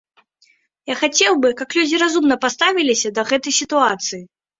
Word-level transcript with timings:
Я 0.91 0.95
хацеў 1.01 1.35
бы, 1.43 1.51
каб 1.59 1.75
людзі 1.79 1.99
разумна 2.03 2.37
паставіліся 2.45 3.13
да 3.19 3.27
гэтай 3.33 3.53
сітуацыі. 3.59 4.19